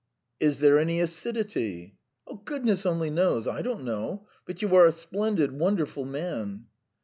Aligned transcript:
"Is 0.39 0.61
there 0.61 0.79
any 0.79 0.99
acidity?" 0.99 1.95
"Goodness 2.43 2.87
only 2.87 3.11
knows, 3.11 3.47
I 3.47 3.61
don't 3.61 3.83
know. 3.83 4.27
But 4.47 4.63
you 4.63 4.75
are 4.75 4.87
a 4.87 4.91
splendid, 4.91 5.51
wonderful 5.51 6.05
man!" 6.05 6.65